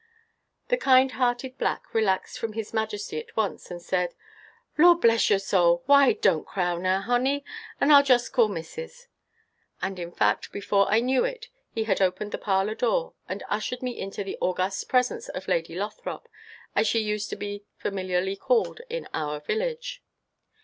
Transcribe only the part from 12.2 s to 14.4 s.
the parlor door, and ushered me into the